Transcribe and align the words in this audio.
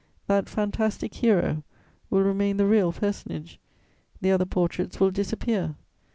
That 0.25 0.49
fantastic 0.49 1.13
hero 1.13 1.63
will 2.09 2.23
remain 2.23 2.57
the 2.57 2.65
real 2.65 2.91
personage; 2.91 3.59
the 4.19 4.31
other 4.31 4.47
portraits 4.47 4.99
will 4.99 5.11
disappear. 5.11 5.75